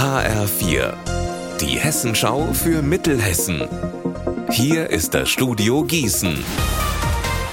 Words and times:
HR4, 0.00 0.94
die 1.60 1.78
Hessenschau 1.78 2.54
für 2.54 2.80
Mittelhessen. 2.80 3.68
Hier 4.50 4.88
ist 4.88 5.12
das 5.12 5.28
Studio 5.28 5.84
Gießen. 5.84 6.42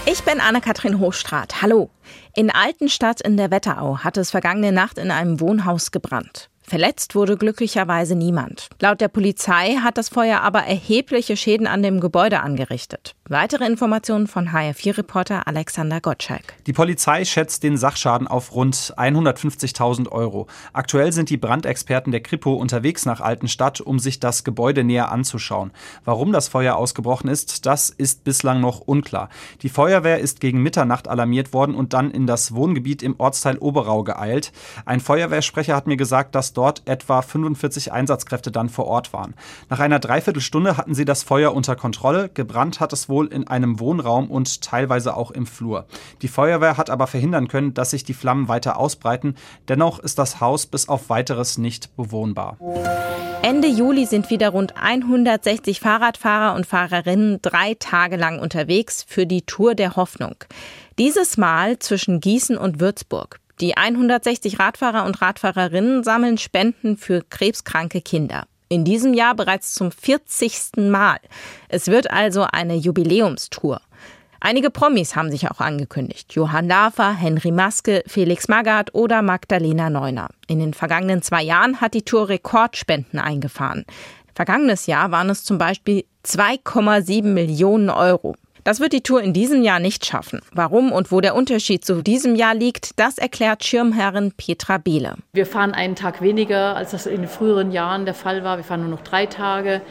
Ich 0.06 0.24
bin 0.24 0.40
Anne-Kathrin 0.40 0.98
Hochstrat. 0.98 1.62
Hallo. 1.62 1.90
In 2.38 2.50
Altenstadt 2.50 3.20
in 3.20 3.36
der 3.36 3.52
Wetterau 3.52 3.98
hat 3.98 4.16
es 4.16 4.32
vergangene 4.32 4.72
Nacht 4.72 4.98
in 4.98 5.12
einem 5.12 5.42
Wohnhaus 5.42 5.92
gebrannt. 5.92 6.50
Verletzt 6.70 7.16
wurde 7.16 7.38
glücklicherweise 7.38 8.14
niemand. 8.14 8.68
Laut 8.82 9.00
der 9.00 9.08
Polizei 9.08 9.78
hat 9.82 9.98
das 9.98 10.10
Feuer 10.10 10.42
aber 10.42 10.64
erhebliche 10.64 11.38
Schäden 11.38 11.66
an 11.66 11.82
dem 11.82 12.02
Gebäude 12.02 12.42
angerichtet. 12.42 13.16
Weitere 13.30 13.66
Informationen 13.66 14.28
von 14.28 14.50
HR4-Reporter 14.50 15.48
Alexander 15.48 16.02
Gottschalk. 16.02 16.56
Die 16.66 16.74
Polizei 16.74 17.24
schätzt 17.24 17.64
den 17.64 17.78
Sachschaden 17.78 18.28
auf 18.28 18.54
rund 18.54 18.94
150.000 18.98 20.10
Euro. 20.10 20.48
Aktuell 20.74 21.14
sind 21.14 21.30
die 21.30 21.38
Brandexperten 21.38 22.12
der 22.12 22.22
Kripo 22.22 22.54
unterwegs 22.56 23.06
nach 23.06 23.22
Altenstadt, 23.22 23.80
um 23.80 23.98
sich 23.98 24.20
das 24.20 24.44
Gebäude 24.44 24.84
näher 24.84 25.10
anzuschauen. 25.10 25.72
Warum 26.04 26.34
das 26.34 26.50
Feuer 26.50 26.76
ausgebrochen 26.76 27.30
ist, 27.30 27.66
das 27.66 27.90
ist 27.90 28.26
bislang 28.26 28.60
noch 28.60 28.82
unklar. 28.82 29.30
Die 29.62 29.70
Feuerwehr 29.70 30.20
ist 30.20 30.42
gegen 30.42 30.62
Mitternacht 30.64 31.08
alarmiert 31.08 31.54
worden 31.54 31.76
und 31.76 31.94
dann 31.94 32.12
in 32.12 32.28
das 32.28 32.54
Wohngebiet 32.54 33.04
im 33.04 33.16
Ortsteil 33.20 33.58
Oberau 33.58 34.04
geeilt. 34.04 34.52
Ein 34.86 35.00
Feuerwehrsprecher 35.00 35.74
hat 35.74 35.88
mir 35.88 35.98
gesagt, 35.98 36.36
dass 36.36 36.57
dort 36.58 36.82
etwa 36.86 37.22
45 37.22 37.92
Einsatzkräfte 37.92 38.52
dann 38.52 38.70
vor 38.70 38.86
Ort 38.86 39.14
waren. 39.14 39.36
Nach 39.70 39.80
einer 39.80 40.00
Dreiviertelstunde 40.00 40.78
hatten 40.78 40.96
sie 40.96 41.06
das 41.06 41.24
Feuer 41.24 41.54
unter 41.54 41.76
Kontrolle. 41.76 42.30
Gebrannt 42.34 42.80
hat 42.80 42.94
es 42.94 43.10
wohl 43.10 43.28
in 43.28 43.48
einem 43.48 43.80
Wohnraum 43.80 44.30
und 44.30 44.62
teilweise 44.62 45.16
auch 45.16 45.32
im 45.32 45.46
Flur. 45.46 45.86
Die 46.22 46.28
Feuerwehr 46.28 46.78
hat 46.78 46.90
aber 46.90 47.08
verhindern 47.08 47.48
können, 47.48 47.74
dass 47.74 47.92
sich 47.92 48.04
die 48.04 48.14
Flammen 48.14 48.48
weiter 48.48 48.78
ausbreiten. 48.78 49.36
Dennoch 49.68 50.00
ist 50.00 50.20
das 50.20 50.42
Haus 50.42 50.66
bis 50.66 50.90
auf 50.90 51.10
weiteres 51.10 51.58
nicht 51.58 51.96
bewohnbar. 51.96 52.58
Ende 53.44 53.68
Juli 53.68 54.06
sind 54.06 54.30
wieder 54.30 54.50
rund 54.50 54.76
160 54.76 55.80
Fahrradfahrer 55.80 56.56
und 56.56 56.66
Fahrerinnen 56.66 57.40
drei 57.42 57.76
Tage 57.80 58.18
lang 58.18 58.40
unterwegs 58.40 59.06
für 59.08 59.26
die 59.26 59.44
Tour 59.44 59.76
der 59.76 59.96
Hoffnung. 59.96 60.36
Dieses 60.98 61.38
Mal 61.38 61.80
zwischen 61.80 62.20
Gießen 62.20 62.58
und 62.58 62.80
Würzburg. 62.80 63.40
Die 63.60 63.76
160 63.76 64.60
Radfahrer 64.60 65.06
und 65.06 65.20
Radfahrerinnen 65.20 66.04
sammeln 66.04 66.38
Spenden 66.38 66.96
für 66.96 67.24
krebskranke 67.28 68.02
Kinder. 68.02 68.46
In 68.70 68.86
diesem 68.86 69.16
Jahr 69.16 69.34
bereits 69.34 69.74
zum 69.74 69.92
40. 69.92 70.78
Mal. 70.90 71.18
Es 71.68 71.88
wird 71.88 72.12
also 72.12 72.46
eine 72.52 72.76
Jubiläumstour. 72.76 73.82
Einige 74.40 74.70
Promis 74.70 75.16
haben 75.16 75.32
sich 75.32 75.50
auch 75.50 75.60
angekündigt. 75.60 76.34
Johann 76.34 76.68
Lafer, 76.68 77.14
Henry 77.14 77.52
Maske, 77.52 78.04
Felix 78.06 78.48
Magath 78.48 78.94
oder 78.94 79.24
Magdalena 79.24 79.90
Neuner. 79.90 80.30
In 80.48 80.60
den 80.60 80.76
vergangenen 80.76 81.24
zwei 81.24 81.42
Jahren 81.42 81.82
hat 81.82 81.96
die 81.96 82.04
Tour 82.04 82.30
Rekordspenden 82.30 83.20
eingefahren. 83.20 83.86
Vergangenes 84.36 84.86
Jahr 84.86 85.10
waren 85.10 85.32
es 85.32 85.44
zum 85.44 85.58
Beispiel 85.58 86.06
2,7 86.24 87.24
Millionen 87.24 87.90
Euro. 87.90 88.36
Das 88.68 88.82
wird 88.82 88.92
die 88.92 89.00
Tour 89.00 89.22
in 89.22 89.32
diesem 89.32 89.64
Jahr 89.64 89.80
nicht 89.80 90.06
schaffen. 90.06 90.42
Warum 90.52 90.92
und 90.92 91.10
wo 91.10 91.22
der 91.22 91.36
Unterschied 91.36 91.86
zu 91.86 92.02
diesem 92.02 92.36
Jahr 92.36 92.54
liegt, 92.54 93.00
das 93.00 93.18
erklärt 93.18 93.64
Schirmherrin 93.64 94.34
Petra 94.34 94.78
Behle. 94.78 95.16
Wir 95.32 95.46
fahren 95.46 95.72
einen 95.72 95.96
Tag 95.96 96.22
weniger, 96.22 96.76
als 96.76 96.92
das 96.92 97.06
in 97.06 97.22
den 97.22 97.30
früheren 97.30 97.72
Jahren 97.72 98.04
der 98.04 98.14
Fall 98.14 98.44
war. 98.44 98.58
Wir 98.58 98.66
fahren 98.66 98.82
nur 98.82 98.90
noch 98.90 99.04
drei 99.04 99.26
Tage. 99.26 99.82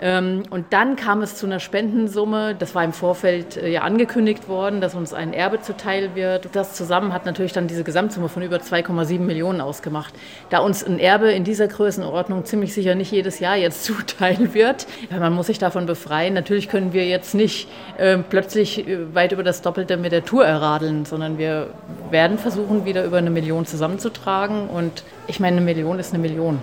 Ähm, 0.00 0.44
und 0.50 0.66
dann 0.70 0.96
kam 0.96 1.22
es 1.22 1.36
zu 1.36 1.46
einer 1.46 1.60
Spendensumme. 1.60 2.54
Das 2.54 2.74
war 2.74 2.84
im 2.84 2.92
Vorfeld 2.92 3.56
äh, 3.56 3.68
ja 3.70 3.82
angekündigt 3.82 4.48
worden, 4.48 4.80
dass 4.80 4.94
uns 4.94 5.12
ein 5.12 5.32
Erbe 5.32 5.60
zuteil 5.60 6.14
wird. 6.14 6.50
Das 6.52 6.74
zusammen 6.74 7.12
hat 7.12 7.26
natürlich 7.26 7.52
dann 7.52 7.66
diese 7.66 7.84
Gesamtsumme 7.84 8.28
von 8.28 8.42
über 8.42 8.56
2,7 8.56 9.18
Millionen 9.18 9.60
ausgemacht. 9.60 10.14
Da 10.50 10.58
uns 10.58 10.84
ein 10.84 10.98
Erbe 10.98 11.32
in 11.32 11.44
dieser 11.44 11.66
Größenordnung 11.66 12.44
ziemlich 12.44 12.74
sicher 12.74 12.94
nicht 12.94 13.10
jedes 13.10 13.40
Jahr 13.40 13.56
jetzt 13.56 13.84
zuteil 13.88 14.54
wird, 14.54 14.86
weil 15.10 15.20
man 15.20 15.32
muss 15.32 15.48
sich 15.48 15.58
davon 15.58 15.86
befreien. 15.86 16.34
Natürlich 16.34 16.68
können 16.68 16.92
wir 16.92 17.06
jetzt 17.06 17.34
nicht 17.34 17.68
äh, 17.96 18.18
plötzlich 18.18 18.84
weit 19.12 19.32
über 19.32 19.42
das 19.42 19.62
Doppelte 19.62 19.96
mit 19.96 20.12
der 20.12 20.24
Tour 20.24 20.44
erradeln, 20.44 21.04
sondern 21.04 21.38
wir 21.38 21.68
werden 22.10 22.38
versuchen, 22.38 22.84
wieder 22.84 23.04
über 23.04 23.18
eine 23.18 23.30
Million 23.30 23.66
zusammenzutragen. 23.66 24.68
Und 24.68 25.02
ich 25.26 25.40
meine, 25.40 25.56
eine 25.56 25.64
Million 25.64 25.98
ist 25.98 26.14
eine 26.14 26.22
Million. 26.22 26.58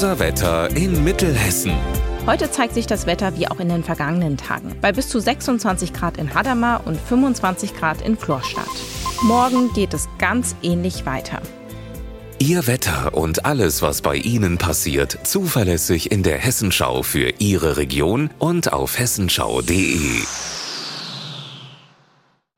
Unser 0.00 0.18
Wetter 0.18 0.74
in 0.74 1.04
Mittelhessen. 1.04 1.74
Heute 2.24 2.50
zeigt 2.50 2.72
sich 2.72 2.86
das 2.86 3.04
Wetter 3.04 3.36
wie 3.36 3.48
auch 3.48 3.60
in 3.60 3.68
den 3.68 3.84
vergangenen 3.84 4.38
Tagen. 4.38 4.74
Bei 4.80 4.92
bis 4.92 5.10
zu 5.10 5.20
26 5.20 5.92
Grad 5.92 6.16
in 6.16 6.34
Hadamar 6.34 6.86
und 6.86 6.98
25 6.98 7.76
Grad 7.76 8.00
in 8.00 8.16
Florstadt. 8.16 8.64
Morgen 9.20 9.70
geht 9.74 9.92
es 9.92 10.08
ganz 10.16 10.56
ähnlich 10.62 11.04
weiter. 11.04 11.42
Ihr 12.38 12.66
Wetter 12.66 13.12
und 13.12 13.44
alles, 13.44 13.82
was 13.82 14.00
bei 14.00 14.16
Ihnen 14.16 14.56
passiert, 14.56 15.18
zuverlässig 15.24 16.10
in 16.10 16.22
der 16.22 16.38
Hessenschau 16.38 17.02
für 17.02 17.34
Ihre 17.38 17.76
Region 17.76 18.30
und 18.38 18.72
auf 18.72 18.98
hessenschau.de. 18.98 20.22